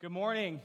[0.00, 0.62] Good morning.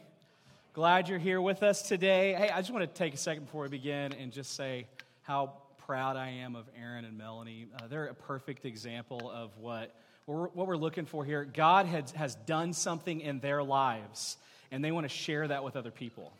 [0.71, 2.35] Glad you're here with us today.
[2.35, 4.87] Hey, I just want to take a second before we begin and just say
[5.23, 5.51] how
[5.85, 7.67] proud I am of Aaron and Melanie.
[7.75, 9.93] Uh, they're a perfect example of what
[10.25, 11.43] we're, what we're looking for here.
[11.43, 14.37] God has, has done something in their lives,
[14.71, 16.31] and they want to share that with other people.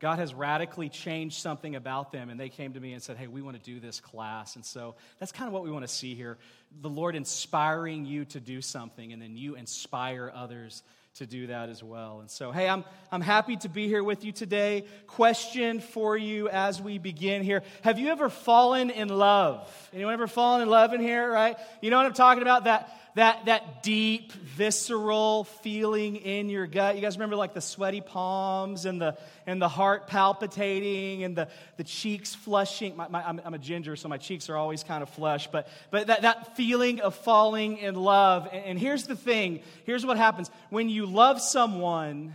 [0.00, 3.28] God has radically changed something about them, and they came to me and said, Hey,
[3.28, 4.56] we want to do this class.
[4.56, 6.38] And so that's kind of what we want to see here
[6.80, 10.82] the Lord inspiring you to do something, and then you inspire others
[11.16, 12.20] to do that as well.
[12.20, 14.86] And so, hey, I'm, I'm happy to be here with you today.
[15.06, 19.68] Question for you as we begin here Have you ever fallen in love?
[19.92, 21.56] Anyone ever fallen in love in here, right?
[21.82, 22.64] You know what I'm talking about?
[22.64, 26.96] That that, that deep, visceral feeling in your gut.
[26.96, 31.48] You guys remember like the sweaty palms and the, and the heart palpitating and the,
[31.76, 32.96] the cheeks flushing.
[32.96, 35.46] My, my, I'm, I'm, a ginger, so my cheeks are always kind of flush.
[35.48, 38.48] But, but that, that feeling of falling in love.
[38.50, 42.34] And, and here's the thing here's what happens when you love someone,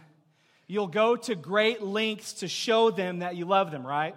[0.68, 4.16] you'll go to great lengths to show them that you love them, right?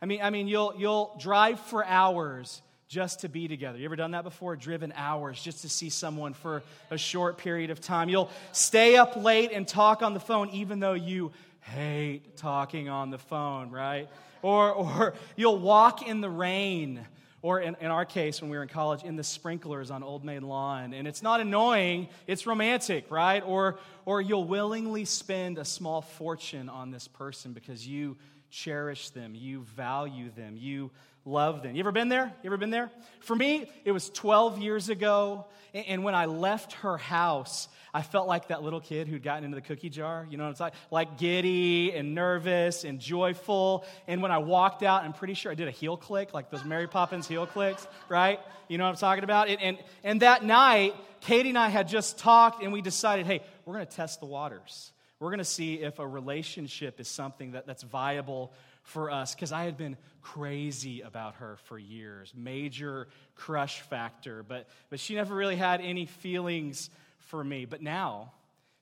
[0.00, 3.78] I mean, I mean you'll, you'll drive for hours just to be together.
[3.78, 4.54] You ever done that before?
[4.56, 8.08] Driven hours just to see someone for a short period of time.
[8.08, 13.10] You'll stay up late and talk on the phone even though you hate talking on
[13.10, 14.08] the phone, right?
[14.42, 17.04] Or, or you'll walk in the rain,
[17.42, 20.24] or in, in our case, when we were in college, in the sprinklers on Old
[20.24, 20.94] Main Lawn.
[20.94, 23.42] And it's not annoying, it's romantic, right?
[23.44, 28.16] Or, or you'll willingly spend a small fortune on this person because you
[28.50, 30.90] cherish them, you value them, you
[31.26, 31.74] love them.
[31.74, 32.32] You ever been there?
[32.42, 32.90] You ever been there?
[33.20, 38.28] For me, it was 12 years ago, and when I left her house, I felt
[38.28, 40.26] like that little kid who'd gotten into the cookie jar.
[40.30, 40.78] You know what I'm talking?
[40.90, 43.86] Like giddy and nervous and joyful.
[44.06, 46.64] And when I walked out, I'm pretty sure I did a heel click, like those
[46.64, 48.38] Mary Poppins heel clicks, right?
[48.68, 49.48] You know what I'm talking about?
[49.48, 53.40] And, and, and that night, Katie and I had just talked, and we decided, hey,
[53.64, 54.92] we're going to test the waters.
[55.18, 58.52] We're going to see if a relationship is something that, that's viable
[58.86, 64.68] for us because I had been crazy about her for years, major crush factor, but,
[64.90, 66.88] but she never really had any feelings
[67.18, 67.64] for me.
[67.64, 68.32] But now,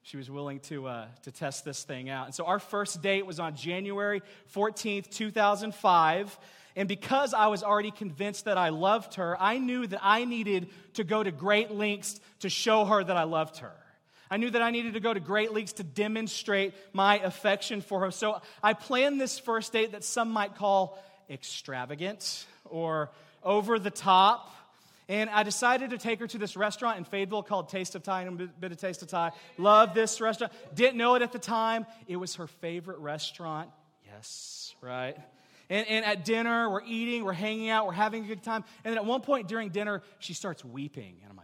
[0.03, 2.26] she was willing to, uh, to test this thing out.
[2.26, 4.20] And so our first date was on January
[4.54, 6.38] 14th, 2005.
[6.76, 10.69] And because I was already convinced that I loved her, I knew that I needed
[10.94, 13.72] to go to great lengths to show her that I loved her.
[14.34, 18.00] I knew that I needed to go to great lengths to demonstrate my affection for
[18.00, 18.10] her.
[18.10, 21.00] So I planned this first date that some might call
[21.30, 23.12] extravagant or
[23.44, 24.50] over the top.
[25.08, 28.22] And I decided to take her to this restaurant in Fayetteville called Taste of Thai,
[28.22, 29.30] and a bit of Taste of Thai.
[29.56, 30.52] Love this restaurant.
[30.74, 31.86] Didn't know it at the time.
[32.08, 33.70] It was her favorite restaurant.
[34.04, 35.16] Yes, right?
[35.70, 38.64] And, and at dinner, we're eating, we're hanging out, we're having a good time.
[38.82, 41.18] And then at one point during dinner, she starts weeping.
[41.22, 41.44] And I'm like,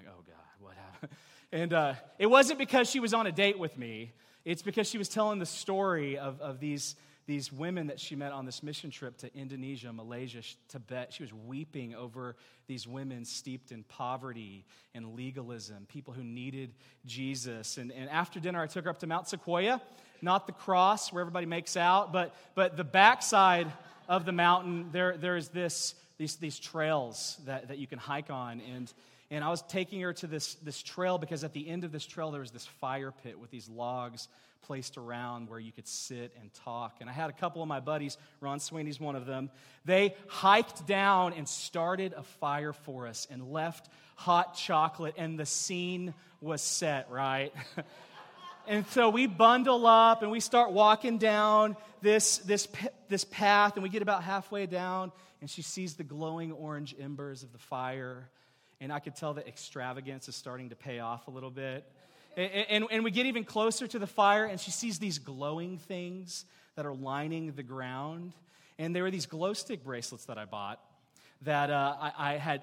[1.52, 4.12] and uh, it wasn't because she was on a date with me,
[4.44, 6.96] it's because she was telling the story of, of these,
[7.26, 11.12] these women that she met on this mission trip to Indonesia, Malaysia, Tibet.
[11.12, 16.72] She was weeping over these women steeped in poverty and legalism, people who needed
[17.04, 17.78] Jesus.
[17.78, 19.82] And, and after dinner, I took her up to Mount Sequoia,
[20.22, 23.70] not the cross where everybody makes out, but, but the backside
[24.08, 28.60] of the mountain, there, there's this, these, these trails that, that you can hike on.
[28.74, 28.92] And
[29.30, 32.04] and I was taking her to this, this trail because at the end of this
[32.04, 34.26] trail, there was this fire pit with these logs
[34.62, 36.96] placed around where you could sit and talk.
[37.00, 39.50] And I had a couple of my buddies, Ron Sweeney's one of them.
[39.84, 45.46] They hiked down and started a fire for us and left hot chocolate, and the
[45.46, 47.54] scene was set, right?
[48.66, 52.66] and so we bundle up and we start walking down this, this,
[53.08, 57.42] this path, and we get about halfway down, and she sees the glowing orange embers
[57.42, 58.28] of the fire
[58.80, 61.84] and I could tell that extravagance is starting to pay off a little bit.
[62.36, 65.78] And, and, and, we get even closer to the fire, and she sees these glowing
[65.78, 66.44] things
[66.76, 68.32] that are lining the ground.
[68.78, 70.80] And there were these glow stick bracelets that I bought
[71.42, 72.62] that uh, I, I had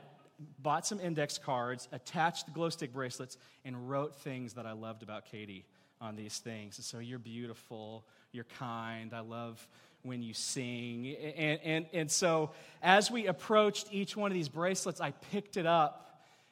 [0.59, 5.03] bought some index cards, attached the glow stick bracelets, and wrote things that I loved
[5.03, 5.65] about Katie
[5.99, 6.77] on these things.
[6.77, 9.67] And so you're beautiful, you're kind, I love
[10.03, 11.15] when you sing.
[11.37, 12.51] And, and, and so
[12.83, 16.06] as we approached each one of these bracelets, I picked it up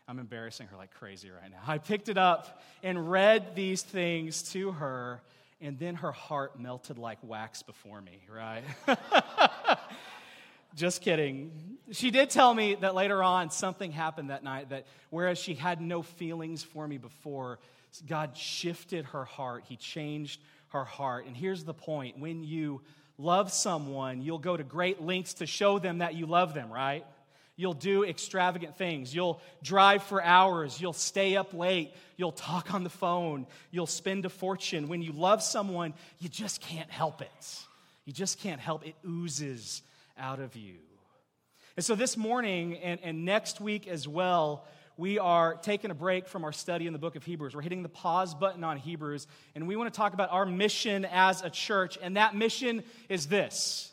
[0.07, 1.61] I'm embarrassing her like crazy right now.
[1.65, 5.21] I picked it up and read these things to her,
[5.59, 8.63] and then her heart melted like wax before me, right?
[10.75, 11.51] Just kidding.
[11.91, 15.81] She did tell me that later on something happened that night that whereas she had
[15.81, 17.59] no feelings for me before,
[18.07, 19.63] God shifted her heart.
[19.67, 21.25] He changed her heart.
[21.25, 22.81] And here's the point when you
[23.17, 27.05] love someone, you'll go to great lengths to show them that you love them, right?
[27.57, 29.15] You'll do extravagant things.
[29.15, 30.79] You'll drive for hours.
[30.79, 31.93] You'll stay up late.
[32.17, 33.47] You'll talk on the phone.
[33.71, 34.87] You'll spend a fortune.
[34.89, 37.59] When you love someone, you just can't help it.
[38.03, 38.95] You just can't help it.
[39.07, 39.81] oozes
[40.17, 40.75] out of you.
[41.77, 44.65] And so this morning and, and next week as well,
[44.97, 47.53] we are taking a break from our study in the book of Hebrews.
[47.53, 51.05] We're hitting the pause button on Hebrews, and we want to talk about our mission
[51.05, 51.97] as a church.
[52.01, 53.91] And that mission is this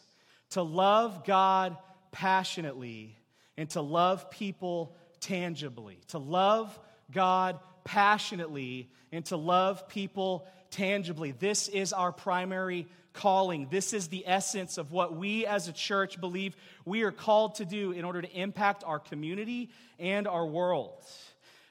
[0.50, 1.76] to love God
[2.12, 3.16] passionately
[3.62, 5.96] and to love people tangibly.
[6.08, 6.76] To love
[7.12, 11.30] God passionately and to love people tangibly.
[11.30, 13.68] This is our primary calling.
[13.70, 17.64] This is the essence of what we as a church believe we are called to
[17.64, 19.70] do in order to impact our community
[20.00, 20.90] and our world.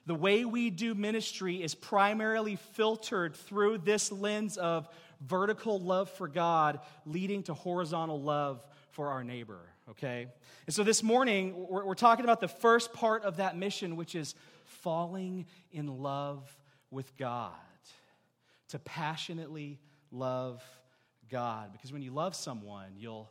[0.05, 4.87] The way we do ministry is primarily filtered through this lens of
[5.19, 9.59] vertical love for God leading to horizontal love for our neighbor,
[9.91, 10.27] okay?
[10.65, 14.15] And so this morning, we're, we're talking about the first part of that mission, which
[14.15, 14.35] is
[14.65, 16.43] falling in love
[16.89, 17.51] with God,
[18.69, 19.79] to passionately
[20.11, 20.63] love
[21.29, 21.71] God.
[21.71, 23.29] Because when you love someone, you'll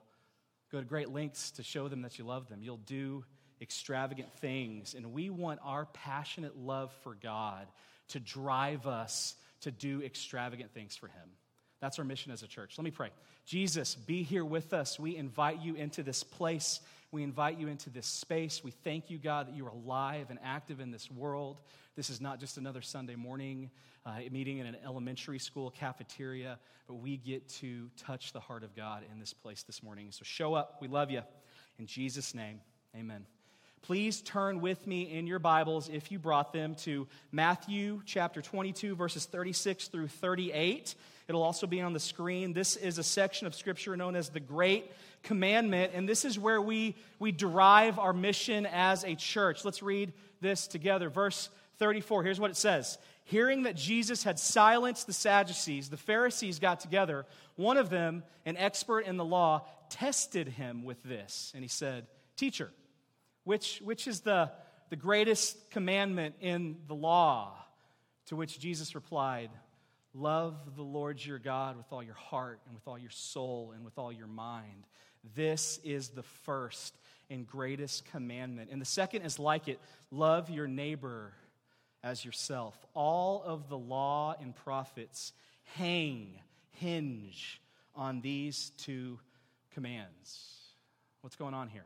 [0.70, 2.60] go to great lengths to show them that you love them.
[2.62, 3.24] You'll do
[3.60, 4.94] extravagant things.
[4.94, 7.66] And we want our passionate love for God
[8.08, 11.28] to drive us to do extravagant things for Him.
[11.80, 12.76] That's our mission as a church.
[12.76, 13.10] Let me pray.
[13.46, 14.98] Jesus, be here with us.
[14.98, 16.80] We invite you into this place.
[17.10, 18.62] We invite you into this space.
[18.62, 21.60] We thank you, God, that you are alive and active in this world.
[21.96, 23.70] This is not just another Sunday morning
[24.06, 28.74] uh, meeting in an elementary school cafeteria, but we get to touch the heart of
[28.74, 30.08] God in this place this morning.
[30.10, 30.78] So show up.
[30.80, 31.22] We love you.
[31.78, 32.60] In Jesus' name,
[32.96, 33.26] amen.
[33.82, 38.94] Please turn with me in your Bibles, if you brought them, to Matthew chapter 22,
[38.94, 40.94] verses 36 through 38.
[41.30, 42.54] It'll also be on the screen.
[42.54, 44.90] This is a section of Scripture known as the Great
[45.22, 49.64] Commandment, and this is where we, we derive our mission as a church.
[49.64, 51.08] Let's read this together.
[51.08, 51.48] Verse
[51.78, 56.80] 34, here's what it says Hearing that Jesus had silenced the Sadducees, the Pharisees got
[56.80, 57.24] together.
[57.54, 62.08] One of them, an expert in the law, tested him with this, and he said,
[62.34, 62.72] Teacher,
[63.44, 64.50] which, which is the,
[64.88, 67.56] the greatest commandment in the law?
[68.26, 69.50] To which Jesus replied,
[70.12, 73.84] Love the Lord your God with all your heart and with all your soul and
[73.84, 74.86] with all your mind.
[75.36, 76.96] This is the first
[77.28, 78.70] and greatest commandment.
[78.72, 79.78] And the second is like it
[80.10, 81.32] love your neighbor
[82.02, 82.76] as yourself.
[82.94, 85.32] All of the law and prophets
[85.76, 86.40] hang,
[86.72, 87.60] hinge
[87.94, 89.18] on these two
[89.72, 90.48] commands.
[91.20, 91.84] What's going on here?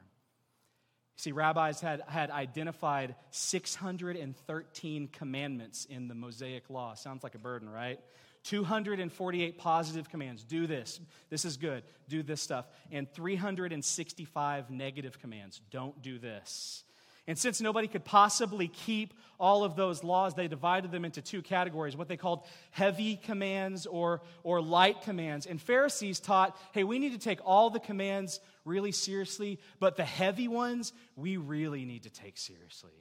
[1.16, 6.94] See, rabbis had, had identified 613 commandments in the Mosaic Law.
[6.94, 8.00] Sounds like a burden, right?
[8.44, 10.44] 248 positive commands.
[10.44, 11.00] Do this.
[11.30, 11.82] This is good.
[12.08, 12.66] Do this stuff.
[12.90, 15.60] And 365 negative commands.
[15.70, 16.84] Don't do this.
[17.26, 21.40] And since nobody could possibly keep all of those laws, they divided them into two
[21.40, 25.46] categories what they called heavy commands or, or light commands.
[25.46, 30.04] And Pharisees taught hey, we need to take all the commands really seriously, but the
[30.04, 32.92] heavy ones we really need to take seriously.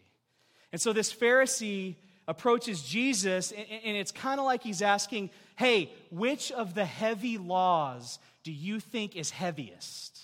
[0.71, 1.95] And so this Pharisee
[2.27, 8.19] approaches Jesus, and it's kind of like he's asking, hey, which of the heavy laws
[8.43, 10.21] do you think is heaviest?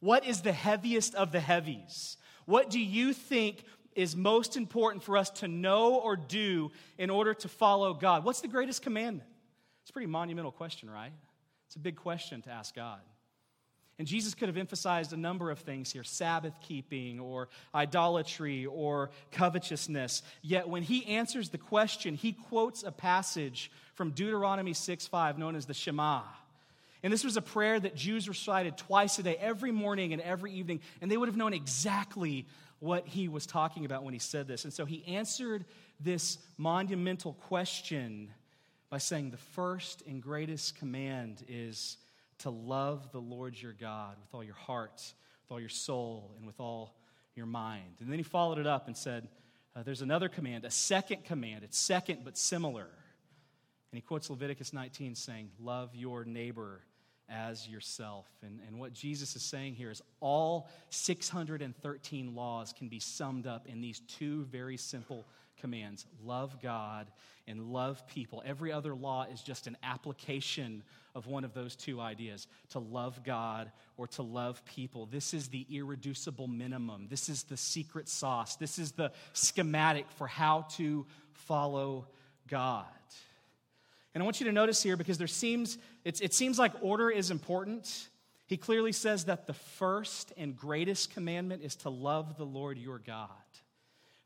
[0.00, 2.16] What is the heaviest of the heavies?
[2.46, 3.64] What do you think
[3.94, 8.24] is most important for us to know or do in order to follow God?
[8.24, 9.28] What's the greatest commandment?
[9.82, 11.12] It's a pretty monumental question, right?
[11.66, 13.00] It's a big question to ask God.
[14.00, 19.10] And Jesus could have emphasized a number of things here Sabbath keeping, or idolatry, or
[19.30, 20.22] covetousness.
[20.40, 25.54] Yet when he answers the question, he quotes a passage from Deuteronomy 6 5, known
[25.54, 26.22] as the Shema.
[27.02, 30.54] And this was a prayer that Jews recited twice a day, every morning and every
[30.54, 32.46] evening, and they would have known exactly
[32.78, 34.64] what he was talking about when he said this.
[34.64, 35.66] And so he answered
[36.02, 38.30] this monumental question
[38.88, 41.98] by saying, The first and greatest command is
[42.40, 46.46] to love the Lord your God with all your heart, with all your soul, and
[46.46, 46.94] with all
[47.34, 47.96] your mind.
[48.00, 49.28] And then he followed it up and said,
[49.74, 51.64] uh, There's another command, a second command.
[51.64, 52.88] It's second but similar.
[53.92, 56.80] And he quotes Leviticus 19 saying, Love your neighbor
[57.28, 58.26] as yourself.
[58.42, 63.66] And, and what Jesus is saying here is all 613 laws can be summed up
[63.68, 65.26] in these two very simple
[65.60, 67.06] commands love God
[67.46, 68.42] and love people.
[68.44, 70.82] Every other law is just an application
[71.14, 75.06] of one of those two ideas to love God or to love people.
[75.06, 77.06] This is the irreducible minimum.
[77.08, 78.56] This is the secret sauce.
[78.56, 82.06] This is the schematic for how to follow
[82.48, 82.86] God.
[84.14, 87.30] And I want you to notice here because there seems, it seems like order is
[87.30, 88.08] important.
[88.46, 92.98] He clearly says that the first and greatest commandment is to love the Lord your
[92.98, 93.28] God.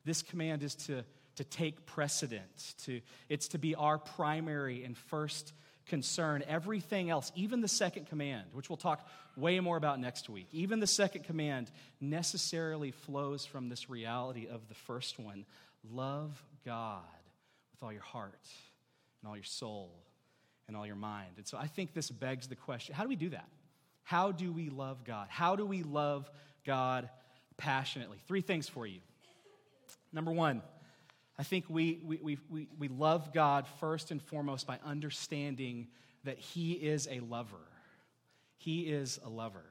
[0.07, 1.05] This command is to,
[1.37, 5.53] to take precedence, to, it's to be our primary and first
[5.87, 6.45] concern.
[6.49, 10.81] Everything else, even the second command, which we'll talk way more about next week, even
[10.81, 15.45] the second command necessarily flows from this reality of the first one
[15.91, 17.03] love God
[17.73, 18.49] with all your heart
[19.21, 19.91] and all your soul
[20.67, 21.33] and all your mind.
[21.37, 23.49] And so I think this begs the question how do we do that?
[24.03, 25.29] How do we love God?
[25.31, 26.31] How do we love
[26.65, 27.09] God
[27.57, 28.19] passionately?
[28.27, 29.01] Three things for you.
[30.13, 30.63] Number one,
[31.39, 35.89] I think we, we, we, we, love God first and foremost by understanding
[36.23, 37.57] that He is a lover.
[38.57, 39.65] He is a lover.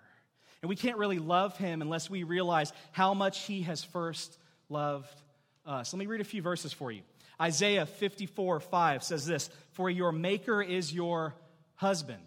[0.62, 5.22] And we can't really love Him unless we realize how much He has first loved
[5.66, 5.94] us.
[5.94, 7.02] Let me read a few verses for you.
[7.40, 11.34] Isaiah 54 5 says this For your Maker is your
[11.76, 12.20] husband.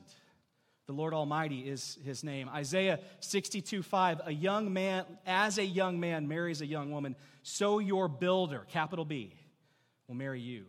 [0.87, 2.49] The Lord Almighty is his name.
[2.49, 7.81] Isaiah 62 5, a young man, as a young man marries a young woman, so
[7.81, 9.35] your builder, capital B,
[10.07, 10.67] will marry you.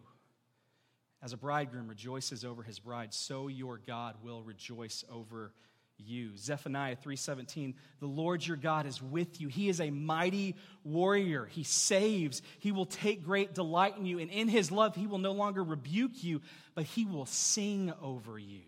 [1.21, 5.51] As a bridegroom rejoices over his bride, so your God will rejoice over
[5.99, 6.35] you.
[6.35, 9.49] Zephaniah 3:17 The Lord your God is with you.
[9.49, 11.45] He is a mighty warrior.
[11.45, 12.41] He saves.
[12.59, 15.63] He will take great delight in you and in his love he will no longer
[15.63, 16.41] rebuke you,
[16.75, 18.61] but he will sing over you.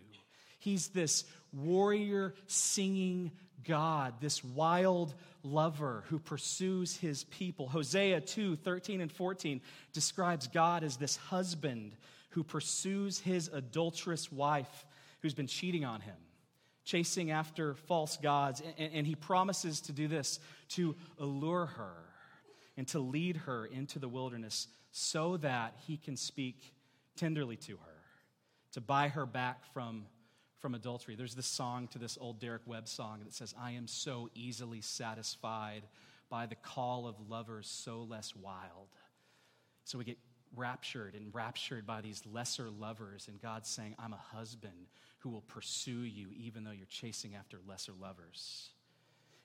[0.60, 3.30] He's this warrior singing
[3.64, 7.68] God, this wild lover who pursues his people.
[7.68, 9.60] Hosea 2 13 and 14
[9.92, 11.96] describes God as this husband
[12.30, 14.86] who pursues his adulterous wife
[15.20, 16.16] who's been cheating on him,
[16.84, 18.62] chasing after false gods.
[18.78, 20.40] And, and he promises to do this
[20.70, 21.96] to allure her
[22.76, 26.74] and to lead her into the wilderness so that he can speak
[27.16, 28.02] tenderly to her,
[28.72, 30.06] to buy her back from
[30.60, 31.14] from adultery.
[31.16, 34.80] There's this song to this old Derek Webb song that says, I am so easily
[34.80, 35.82] satisfied
[36.28, 38.88] by the call of lovers so less wild.
[39.84, 40.18] So we get
[40.54, 44.86] raptured and raptured by these lesser lovers, and God's saying, I'm a husband
[45.18, 48.70] who will pursue you even though you're chasing after lesser lovers.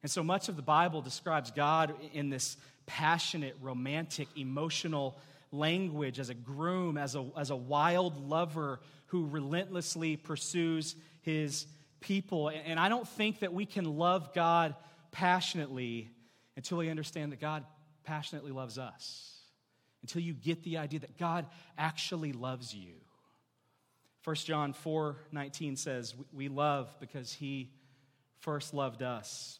[0.03, 5.17] And so much of the Bible describes God in this passionate, romantic, emotional
[5.51, 8.79] language as a groom, as a, as a wild lover
[9.15, 11.67] who relentlessly pursues his
[12.01, 12.49] people.
[12.49, 14.75] And I don't think that we can love God
[15.13, 16.09] passionately
[16.57, 17.63] until we understand that God
[18.03, 19.39] passionately loves us.
[20.01, 21.45] Until you get the idea that God
[21.77, 22.95] actually loves you.
[24.25, 27.71] 1 John 4 19 says, We love because he
[28.41, 29.59] first loved us.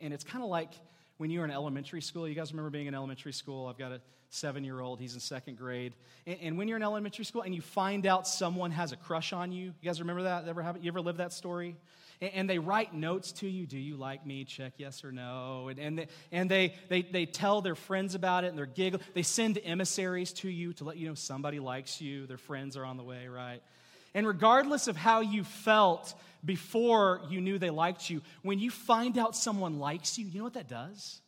[0.00, 0.72] And it's kind of like
[1.20, 2.26] when you were in elementary school.
[2.26, 3.66] You guys remember being in elementary school?
[3.66, 4.00] I've got a
[4.30, 5.92] seven year old, he's in second grade.
[6.26, 9.34] And, and, when you're in elementary school and you find out someone has a crush
[9.34, 10.48] on you, you guys remember that?
[10.48, 11.76] Ever have, you ever lived that story?
[12.22, 14.44] And, and, they write notes to you Do you like me?
[14.44, 15.68] Check yes or no.
[15.68, 19.04] And, and, they, and they, they, they tell their friends about it and they're giggling.
[19.12, 22.84] They send emissaries to you to let you know somebody likes you, their friends are
[22.86, 23.60] on the way, right?
[24.14, 26.14] And regardless of how you felt
[26.44, 30.44] before you knew they liked you, when you find out someone likes you, you know
[30.44, 31.20] what that does?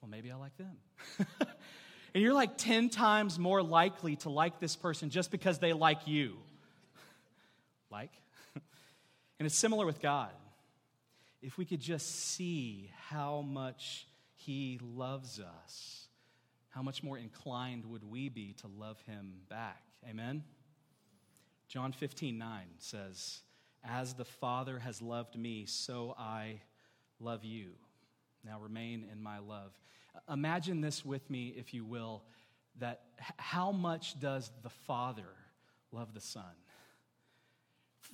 [0.00, 0.76] Well, maybe I like them.
[2.14, 6.06] and you're like 10 times more likely to like this person just because they like
[6.06, 6.34] you.
[7.90, 8.12] like?
[9.38, 10.30] and it's similar with God.
[11.40, 16.06] If we could just see how much He loves us,
[16.70, 19.80] how much more inclined would we be to love Him back?
[20.08, 20.42] Amen?
[21.68, 23.40] John 15, 9 says,
[23.84, 26.60] As the Father has loved me, so I
[27.20, 27.72] love you.
[28.42, 29.78] Now remain in my love.
[30.32, 32.22] Imagine this with me, if you will,
[32.78, 33.02] that
[33.36, 35.28] how much does the Father
[35.92, 36.42] love the Son?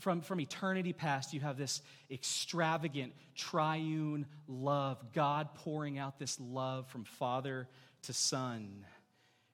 [0.00, 1.80] From, from eternity past, you have this
[2.10, 7.68] extravagant, triune love, God pouring out this love from Father
[8.02, 8.84] to Son.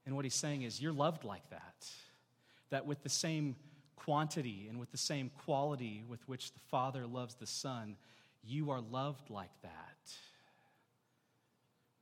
[0.07, 1.87] And what he's saying is, you're loved like that.
[2.71, 3.57] That with the same
[4.05, 7.97] quantity and with the same quality with which the Father loves the Son,
[8.43, 10.13] you are loved like that.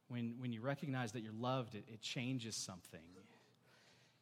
[0.09, 3.01] When, when you recognize that you're loved, it, it changes something.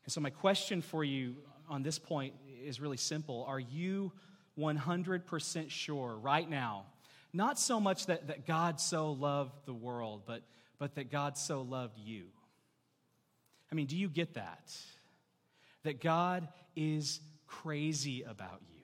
[0.05, 1.37] And so, my question for you
[1.69, 4.13] on this point is really simple Are you
[4.59, 6.87] 100% sure right now?
[7.33, 10.43] Not so much that, that God so loved the world, but,
[10.79, 12.27] but that God so loved you.
[13.71, 14.75] I mean, do you get that?
[15.83, 18.83] That God is crazy about you,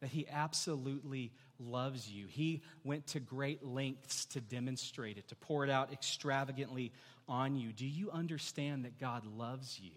[0.00, 2.26] that He absolutely loves you.
[2.26, 6.92] He went to great lengths to demonstrate it, to pour it out extravagantly
[7.28, 7.72] on you.
[7.72, 9.92] Do you understand that God loves you?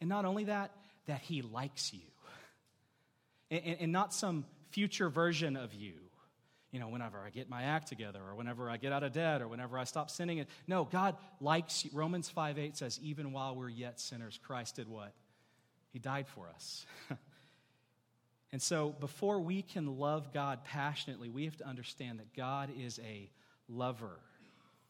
[0.00, 0.70] And not only that,
[1.06, 2.00] that He likes you.
[3.50, 5.94] And, and, and not some future version of you.
[6.72, 9.42] You know, whenever I get my act together, or whenever I get out of debt,
[9.42, 10.46] or whenever I stop sinning.
[10.68, 11.90] No, God likes you.
[11.92, 15.12] Romans 5 8 says, even while we're yet sinners, Christ did what?
[15.92, 16.86] He died for us.
[18.52, 23.00] and so, before we can love God passionately, we have to understand that God is
[23.04, 23.30] a
[23.68, 24.18] lover.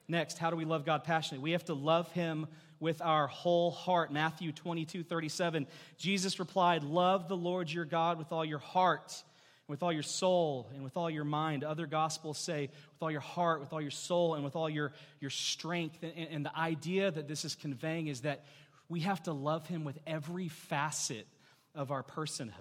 [0.08, 1.44] Next, how do we love God passionately?
[1.44, 2.48] We have to love Him
[2.80, 4.12] with our whole heart.
[4.12, 5.66] Matthew 22 37.
[5.96, 9.22] Jesus replied, Love the Lord your God with all your heart,
[9.68, 11.62] with all your soul, and with all your mind.
[11.62, 14.92] Other gospels say, with all your heart, with all your soul, and with all your,
[15.20, 16.02] your strength.
[16.02, 18.44] And, and the idea that this is conveying is that
[18.90, 21.26] we have to love Him with every facet
[21.74, 22.52] of our personhood.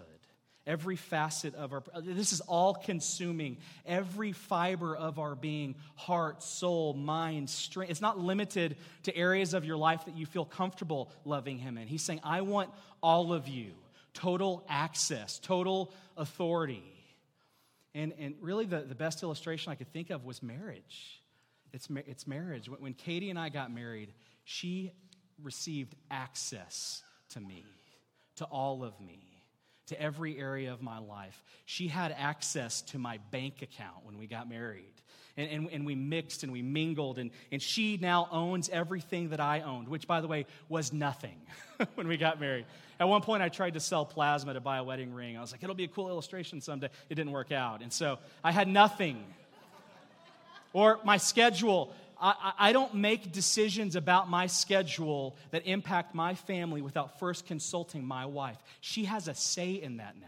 [0.67, 3.57] Every facet of our, this is all consuming.
[3.87, 7.89] Every fiber of our being, heart, soul, mind, strength.
[7.89, 11.87] It's not limited to areas of your life that you feel comfortable loving Him in.
[11.87, 12.69] He's saying, I want
[13.01, 13.71] all of you,
[14.13, 16.83] total access, total authority.
[17.95, 21.23] And, and really, the, the best illustration I could think of was marriage.
[21.73, 22.69] It's, it's marriage.
[22.69, 24.91] When, when Katie and I got married, she
[25.43, 27.65] received access to me,
[28.37, 29.19] to all of me,
[29.87, 31.43] to every area of my life.
[31.65, 34.93] She had access to my bank account when we got married.
[35.37, 39.39] And, and, and, we mixed and we mingled, and, and she now owns everything that
[39.39, 41.37] I owned, which, by the way, was nothing
[41.95, 42.65] when we got married.
[42.99, 45.37] At one point, I tried to sell plasma to buy a wedding ring.
[45.37, 46.89] I was like, it'll be a cool illustration someday.
[47.09, 47.81] It didn't work out.
[47.81, 49.23] And so I had nothing.
[50.73, 51.93] or my schedule.
[52.21, 58.05] I, I don't make decisions about my schedule that impact my family without first consulting
[58.05, 58.57] my wife.
[58.81, 60.27] She has a say in that now.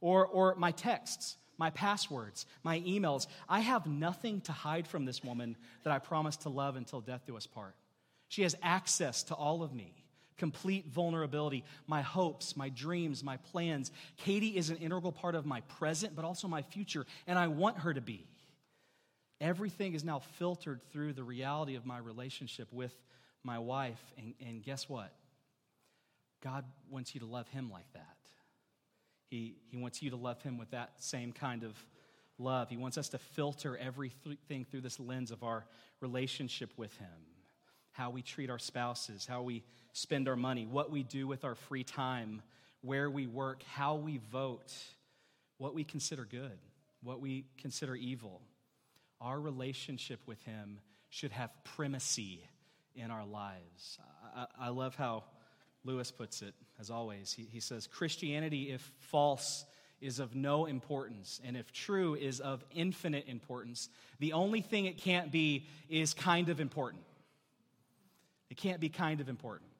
[0.00, 3.26] Or, or my texts, my passwords, my emails.
[3.48, 7.22] I have nothing to hide from this woman that I promise to love until death
[7.26, 7.74] do us part.
[8.28, 9.94] She has access to all of me
[10.38, 13.92] complete vulnerability, my hopes, my dreams, my plans.
[14.16, 17.78] Katie is an integral part of my present, but also my future, and I want
[17.78, 18.26] her to be.
[19.42, 22.94] Everything is now filtered through the reality of my relationship with
[23.42, 24.00] my wife.
[24.16, 25.12] And, and guess what?
[26.44, 28.16] God wants you to love Him like that.
[29.30, 31.74] He, he wants you to love Him with that same kind of
[32.38, 32.70] love.
[32.70, 35.66] He wants us to filter everything through this lens of our
[36.00, 37.08] relationship with Him
[37.94, 39.62] how we treat our spouses, how we
[39.92, 42.40] spend our money, what we do with our free time,
[42.80, 44.72] where we work, how we vote,
[45.58, 46.58] what we consider good,
[47.02, 48.40] what we consider evil
[49.22, 50.80] our relationship with Him
[51.10, 52.42] should have primacy
[52.94, 53.98] in our lives.
[54.36, 55.24] I, I love how
[55.84, 57.32] Lewis puts it, as always.
[57.32, 59.64] He, he says, Christianity, if false,
[60.00, 63.88] is of no importance, and if true, is of infinite importance.
[64.18, 67.04] The only thing it can't be is kind of important.
[68.50, 69.70] It can't be kind of important.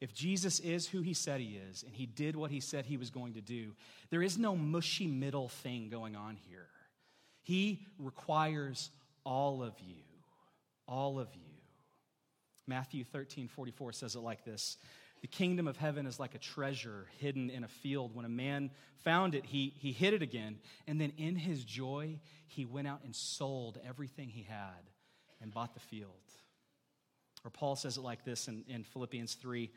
[0.00, 2.98] If Jesus is who he said he is, and he did what he said he
[2.98, 3.74] was going to do,
[4.10, 6.66] there is no mushy middle thing going on here.
[7.44, 8.90] He requires
[9.24, 10.02] all of you.
[10.88, 11.40] All of you.
[12.66, 14.78] Matthew 13, 44 says it like this
[15.20, 18.14] The kingdom of heaven is like a treasure hidden in a field.
[18.14, 18.70] When a man
[19.04, 20.56] found it, he, he hid it again.
[20.86, 24.90] And then in his joy, he went out and sold everything he had
[25.42, 26.10] and bought the field.
[27.44, 29.70] Or Paul says it like this in, in Philippians 3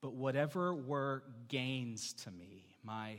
[0.00, 3.18] But whatever were gains to me, my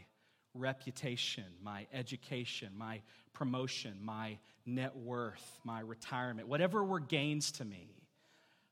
[0.54, 3.02] reputation, my education, my
[3.34, 7.89] promotion, my net worth, my retirement, whatever were gains to me,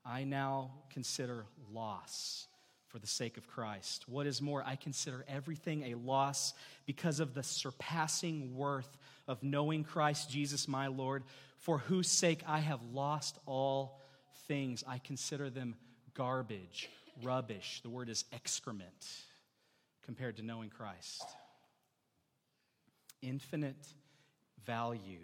[0.06, 2.48] I now consider loss
[2.88, 4.08] for the sake of Christ.
[4.10, 6.54] What is more, I consider everything a loss
[6.86, 11.24] because of the surpassing worth of knowing Christ Jesus my Lord,
[11.58, 14.02] for whose sake I have lost all
[14.48, 14.84] things.
[14.88, 15.76] I consider them
[16.14, 16.90] garbage,
[17.24, 17.80] rubbish.
[17.84, 19.08] The word is excrement
[20.04, 21.24] compared to knowing Christ
[23.22, 23.88] infinite
[24.66, 25.20] value,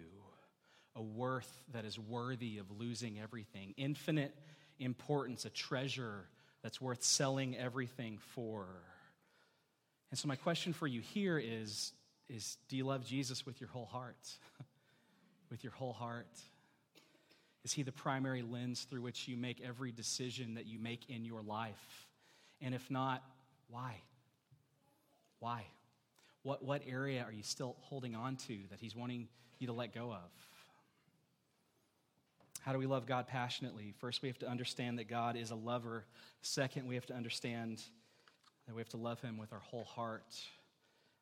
[0.94, 4.34] a worth that is worthy of losing everything, infinite
[4.78, 6.28] importance, a treasure
[6.62, 8.66] that's worth selling everything for.
[10.10, 11.92] And so, my question for you here is,
[12.28, 14.28] is do you love Jesus with your whole heart?
[15.50, 16.26] with your whole heart?
[17.64, 21.24] Is he the primary lens through which you make every decision that you make in
[21.24, 22.06] your life?
[22.60, 23.22] And if not,
[23.68, 23.96] why?
[25.40, 25.64] Why?
[26.42, 29.94] What, what area are you still holding on to that He's wanting you to let
[29.94, 30.30] go of?
[32.60, 33.94] How do we love God passionately?
[33.98, 36.04] First, we have to understand that God is a lover.
[36.42, 37.82] Second, we have to understand
[38.66, 40.36] that we have to love Him with our whole heart.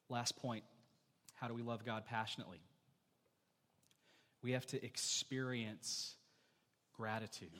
[0.08, 0.64] Last point
[1.34, 2.60] how do we love God passionately?
[4.42, 6.14] We have to experience
[6.96, 7.50] gratitude,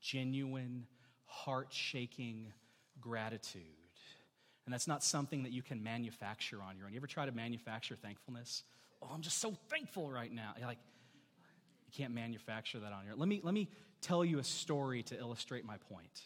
[0.00, 0.86] genuine,
[1.24, 2.52] heart shaking
[3.00, 3.62] gratitude.
[4.66, 6.92] And that's not something that you can manufacture on your own.
[6.92, 8.64] You ever try to manufacture thankfulness?
[9.00, 10.54] Oh, I'm just so thankful right now.
[10.58, 10.78] You're like,
[11.86, 13.20] you can't manufacture that on your own.
[13.20, 13.68] Let me, let me
[14.02, 16.22] tell you a story to illustrate my point.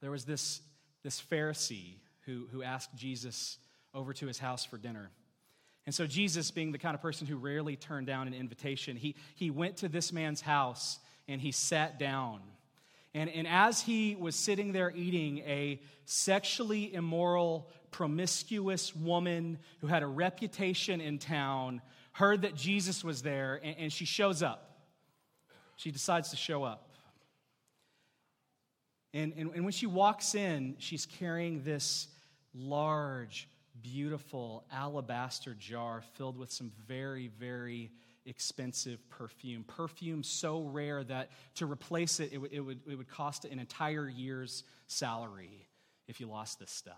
[0.00, 0.60] There was this,
[1.02, 3.58] this Pharisee who, who asked Jesus
[3.94, 5.10] over to his house for dinner.
[5.86, 9.16] And so, Jesus, being the kind of person who rarely turned down an invitation, he,
[9.34, 12.40] he went to this man's house and he sat down.
[13.18, 20.04] And, and as he was sitting there eating, a sexually immoral, promiscuous woman who had
[20.04, 24.70] a reputation in town heard that Jesus was there, and, and she shows up.
[25.74, 26.92] She decides to show up.
[29.12, 32.06] And, and, and when she walks in, she's carrying this
[32.54, 33.48] large,
[33.82, 37.90] beautiful alabaster jar filled with some very, very
[38.28, 39.64] expensive perfume.
[39.64, 44.08] Perfume so rare that to replace it, it, it, would, it would cost an entire
[44.08, 45.68] year's salary
[46.06, 46.94] if you lost this stuff.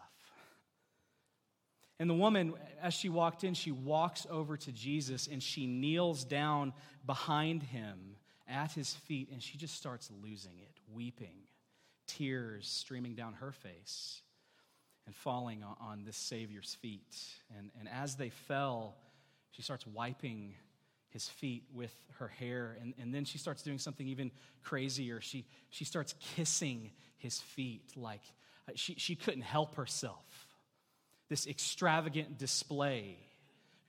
[1.99, 6.25] And the woman, as she walked in, she walks over to Jesus and she kneels
[6.25, 6.73] down
[7.05, 8.17] behind him
[8.49, 11.37] at his feet and she just starts losing it, weeping,
[12.07, 14.23] tears streaming down her face
[15.07, 17.19] and falling on, this Savior's feet.
[17.59, 18.97] And, and as they fell,
[19.51, 20.55] she starts wiping
[21.11, 22.77] his feet with her hair.
[22.81, 24.31] And, and then she starts doing something even
[24.63, 25.21] crazier.
[25.21, 28.23] She, she starts kissing his feet like
[28.69, 30.25] uh, she, she couldn't help herself.
[31.29, 33.17] This extravagant display,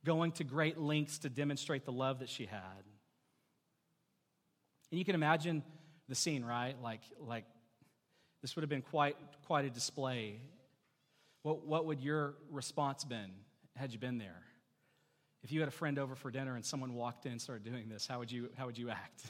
[0.06, 2.84] going to great lengths to demonstrate the love that she had.
[4.92, 5.64] And you can imagine
[6.10, 6.76] the scene, right?
[6.82, 7.46] Like, like
[8.42, 9.16] this would have been quite,
[9.48, 10.40] quite a display.
[11.44, 13.32] What, what would your response been
[13.76, 14.44] had you been there?
[15.44, 17.90] If you had a friend over for dinner and someone walked in and started doing
[17.90, 19.24] this, how would you, how would you act?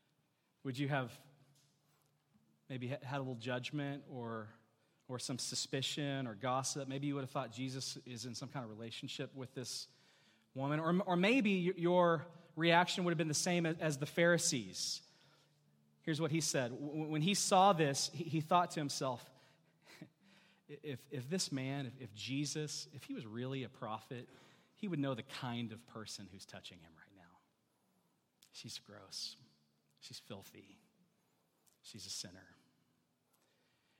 [0.64, 1.12] would you have
[2.70, 4.48] maybe had a little judgment or,
[5.08, 6.88] or some suspicion or gossip?
[6.88, 9.88] Maybe you would have thought Jesus is in some kind of relationship with this
[10.54, 10.80] woman.
[10.80, 12.24] Or, or maybe your
[12.56, 15.02] reaction would have been the same as the Pharisees.
[16.02, 16.72] Here's what he said.
[16.78, 19.24] When he saw this, he thought to himself,
[20.82, 24.28] if, if this man, if, if Jesus, if he was really a prophet,
[24.82, 27.38] he would know the kind of person who's touching him right now.
[28.50, 29.36] She's gross.
[30.00, 30.76] She's filthy.
[31.82, 32.48] She's a sinner.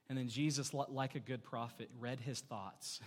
[0.09, 2.99] And then Jesus, like a good prophet, read his thoughts.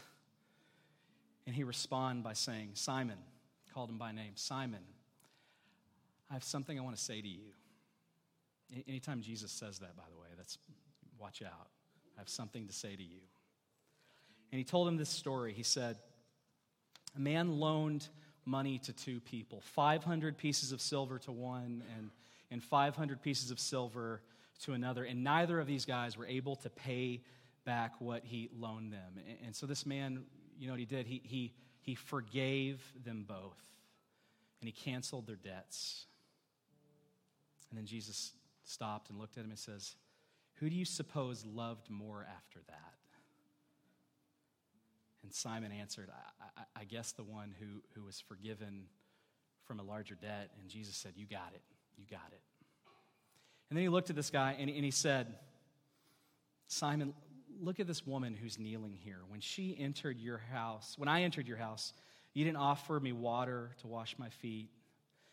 [1.46, 3.18] And he responded by saying, Simon,
[3.74, 4.80] called him by name, Simon,
[6.30, 7.52] I have something I want to say to you.
[8.88, 10.56] Anytime Jesus says that, by the way, that's
[11.18, 11.68] watch out.
[12.16, 13.20] I have something to say to you.
[14.50, 15.52] And he told him this story.
[15.52, 15.98] He said,
[17.16, 18.08] a man loaned
[18.44, 22.10] money to two people 500 pieces of silver to one and,
[22.50, 24.22] and 500 pieces of silver
[24.62, 25.04] to another.
[25.04, 27.22] And neither of these guys were able to pay
[27.64, 29.20] back what he loaned them.
[29.28, 30.24] And, and so this man,
[30.58, 31.06] you know what he did?
[31.06, 33.60] He, he, he forgave them both
[34.60, 36.06] and he canceled their debts.
[37.70, 38.32] And then Jesus
[38.64, 39.96] stopped and looked at him and says,
[40.56, 42.94] Who do you suppose loved more after that?
[45.26, 48.84] And Simon answered, I, I, I, guess the one who, who was forgiven
[49.64, 50.52] from a larger debt.
[50.60, 51.62] And Jesus said, You got it.
[51.96, 52.40] You got it.
[53.68, 55.34] And then he looked at this guy and, and he said,
[56.68, 57.12] Simon,
[57.60, 59.18] look at this woman who's kneeling here.
[59.26, 61.92] When she entered your house, when I entered your house,
[62.32, 64.68] you didn't offer me water to wash my feet,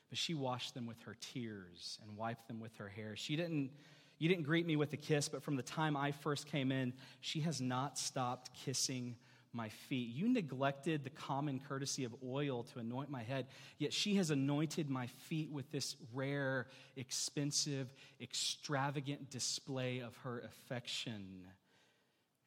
[0.09, 3.15] but she washed them with her tears and wiped them with her hair.
[3.15, 3.69] She didn't,
[4.17, 6.93] you didn't greet me with a kiss, but from the time I first came in,
[7.21, 9.17] she has not stopped kissing
[9.53, 10.09] my feet.
[10.13, 14.89] You neglected the common courtesy of oil to anoint my head, yet she has anointed
[14.89, 21.45] my feet with this rare, expensive, extravagant display of her affection.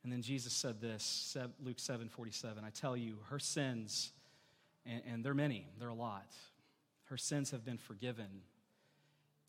[0.03, 2.65] And then Jesus said this, Luke 7 47.
[2.65, 4.13] I tell you, her sins,
[4.85, 6.33] and, and they're many, they're a lot,
[7.05, 8.43] her sins have been forgiven.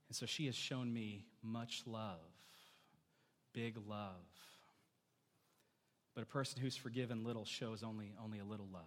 [0.10, 2.20] And so she has shown me much love,
[3.54, 4.47] big love.
[6.18, 8.82] But a person who's forgiven little shows only, only a little love.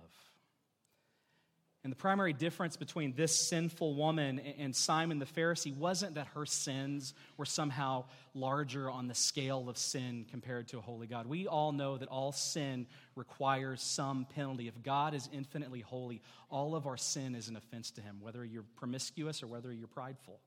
[1.84, 6.44] And the primary difference between this sinful woman and Simon the Pharisee wasn't that her
[6.44, 11.28] sins were somehow larger on the scale of sin compared to a holy God.
[11.28, 14.66] We all know that all sin requires some penalty.
[14.66, 18.44] If God is infinitely holy, all of our sin is an offense to him, whether
[18.44, 20.40] you're promiscuous or whether you're prideful.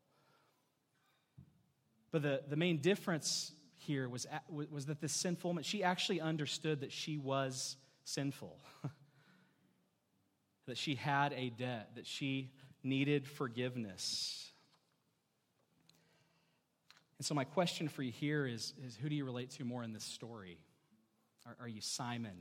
[2.12, 6.82] But the, the main difference here was, was that this sinful woman, she actually understood
[6.82, 8.58] that she was sinful,
[10.68, 12.52] that she had a debt, that she
[12.84, 14.52] needed forgiveness.
[17.18, 19.84] And so, my question for you here is, is who do you relate to more
[19.84, 20.58] in this story?
[21.46, 22.38] Are, are you Simon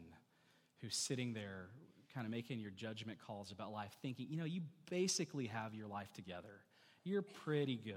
[0.80, 1.68] who's sitting there
[2.14, 5.86] kind of making your judgment calls about life, thinking, you know, you basically have your
[5.86, 6.60] life together.
[7.04, 7.94] You're pretty good.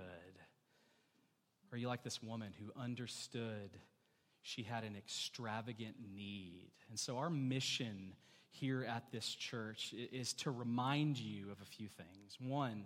[1.71, 3.71] Or you like this woman who understood
[4.41, 6.69] she had an extravagant need.
[6.89, 8.13] And so, our mission
[8.51, 12.37] here at this church is to remind you of a few things.
[12.39, 12.85] One,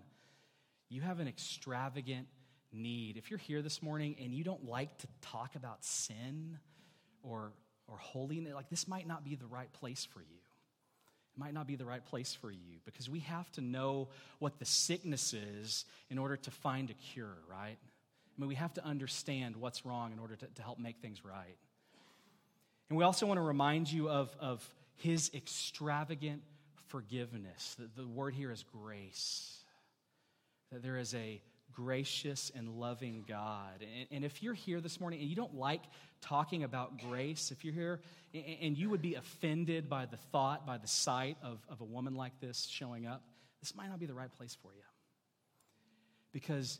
[0.90, 2.28] you have an extravagant
[2.72, 3.18] need.
[3.18, 6.58] If you're here this morning and you don't like to talk about sin
[7.24, 7.52] or,
[7.88, 10.28] or holiness, like this might not be the right place for you.
[11.36, 14.60] It might not be the right place for you because we have to know what
[14.60, 17.78] the sickness is in order to find a cure, right?
[18.40, 21.26] I mean, we have to understand what's wrong in order to, to help make things
[21.26, 21.58] right.
[22.90, 26.42] And we also want to remind you of, of his extravagant
[26.88, 27.76] forgiveness.
[27.78, 29.58] The, the word here is grace.
[30.72, 31.42] That there is a
[31.74, 33.82] gracious and loving God.
[33.82, 35.82] And, and, if you're here this morning and you don't like
[36.22, 38.00] talking about grace, if you're here
[38.34, 41.86] and, and you would be offended by the thought, by the sight of, of a
[41.86, 43.22] woman like this showing up,
[43.60, 44.82] this might not be the right place for you.
[46.32, 46.80] Because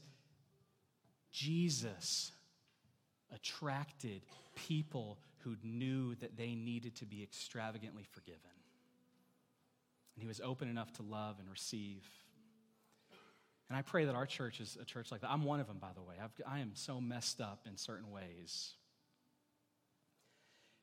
[1.32, 2.32] Jesus
[3.34, 4.22] attracted
[4.56, 8.40] people who knew that they needed to be extravagantly forgiven.
[10.16, 12.04] And he was open enough to love and receive.
[13.70, 15.30] And I pray that our church is a church like that.
[15.30, 16.16] I'm one of them, by the way.
[16.22, 18.74] I've, I am so messed up in certain ways.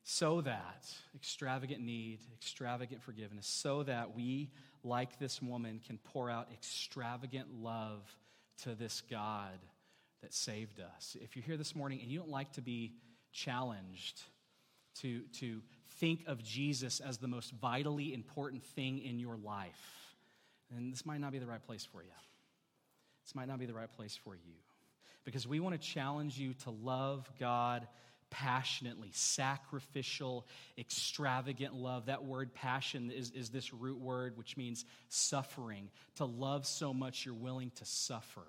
[0.03, 4.49] So that extravagant need, extravagant forgiveness, so that we,
[4.83, 8.15] like this woman, can pour out extravagant love
[8.63, 9.59] to this God
[10.21, 11.15] that saved us.
[11.21, 12.93] If you're here this morning and you don't like to be
[13.31, 14.21] challenged
[15.01, 15.61] to, to
[15.99, 20.15] think of Jesus as the most vitally important thing in your life,
[20.71, 22.09] then this might not be the right place for you.
[23.25, 24.53] This might not be the right place for you.
[25.23, 27.87] Because we want to challenge you to love God
[28.29, 30.45] passionately, sacrificial,
[30.77, 32.07] extravagant love.
[32.07, 35.89] That word passion is, is this root word, which means suffering.
[36.15, 38.47] To love so much you're willing to suffer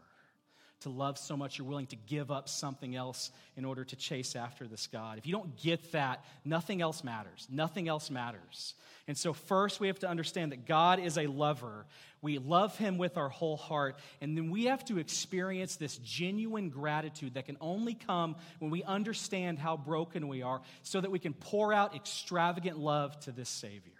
[0.80, 4.36] to love so much you're willing to give up something else in order to chase
[4.36, 5.18] after this God.
[5.18, 7.48] If you don't get that, nothing else matters.
[7.50, 8.74] Nothing else matters.
[9.08, 11.86] And so, first, we have to understand that God is a lover.
[12.20, 13.98] We love Him with our whole heart.
[14.20, 18.84] And then we have to experience this genuine gratitude that can only come when we
[18.84, 23.48] understand how broken we are so that we can pour out extravagant love to this
[23.48, 23.92] Savior.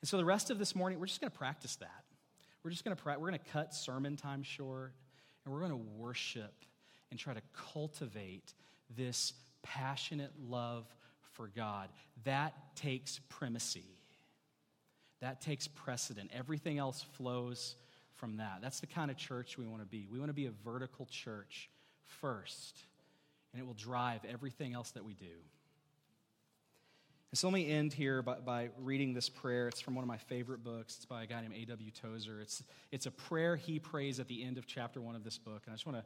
[0.00, 2.01] And so, the rest of this morning, we're just going to practice that.
[2.62, 3.14] We're just going to pray.
[3.16, 4.92] We're going to cut sermon time short,
[5.44, 6.54] and we're going to worship
[7.10, 8.54] and try to cultivate
[8.96, 10.86] this passionate love
[11.32, 11.88] for God.
[12.24, 13.84] That takes primacy.
[15.20, 16.30] That takes precedent.
[16.32, 17.76] Everything else flows
[18.14, 18.58] from that.
[18.60, 20.06] That's the kind of church we want to be.
[20.10, 21.70] We want to be a vertical church
[22.04, 22.78] first,
[23.52, 25.26] and it will drive everything else that we do.
[27.32, 29.66] And so let me end here by, by, reading this prayer.
[29.66, 30.96] It's from one of my favorite books.
[30.96, 31.90] It's by a guy named A.W.
[31.90, 32.42] Tozer.
[32.42, 35.62] It's, it's a prayer he prays at the end of chapter one of this book.
[35.64, 36.04] And I just want to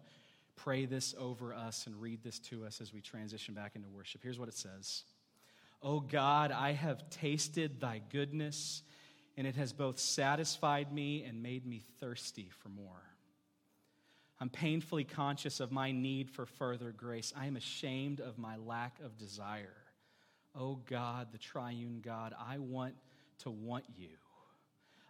[0.55, 4.23] pray this over us and read this to us as we transition back into worship.
[4.23, 5.03] Here's what it says
[5.83, 8.83] Oh God, I have tasted thy goodness,
[9.37, 13.03] and it has both satisfied me and made me thirsty for more.
[14.39, 17.33] I'm painfully conscious of my need for further grace.
[17.37, 19.75] I am ashamed of my lack of desire.
[20.59, 22.95] Oh God, the triune God, I want
[23.41, 24.09] to want you.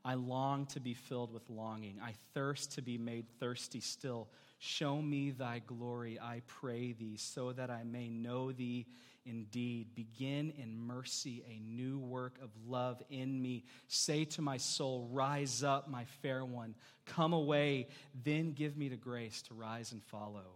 [0.05, 1.99] I long to be filled with longing.
[2.03, 4.29] I thirst to be made thirsty still.
[4.59, 8.87] Show me thy glory, I pray thee, so that I may know thee
[9.25, 9.95] indeed.
[9.95, 13.65] Begin in mercy a new work of love in me.
[13.89, 16.77] Say to my soul, Rise up, my fair one.
[17.05, 17.89] Come away.
[18.25, 20.47] Then give me the grace to rise and follow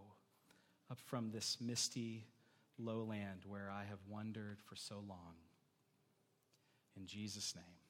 [0.89, 2.25] up from this misty
[2.83, 5.35] lowland where I have wandered for so long.
[6.95, 7.80] In Jesus' name.